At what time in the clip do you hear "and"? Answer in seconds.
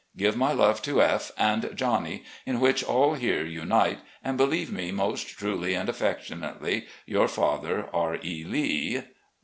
1.37-1.73, 4.23-4.35, 5.75-5.87